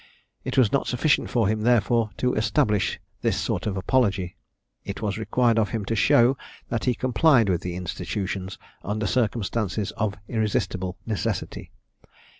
It 0.43 0.57
was 0.57 0.71
not 0.71 0.87
sufficient 0.87 1.29
for 1.29 1.47
him, 1.47 1.61
therefore, 1.61 2.09
to 2.17 2.33
establish 2.33 2.99
this 3.21 3.37
sort 3.37 3.67
of 3.67 3.77
apology; 3.77 4.35
it 4.83 4.99
was 4.99 5.19
required 5.19 5.59
of 5.59 5.69
him 5.69 5.85
to 5.85 5.95
show, 5.95 6.39
that 6.69 6.85
he 6.85 6.95
complied 6.95 7.49
with 7.49 7.61
the 7.61 7.75
institutions, 7.75 8.57
under 8.83 9.05
circumstances 9.05 9.91
of 9.91 10.15
irresistible 10.27 10.97
necessity. 11.05 11.69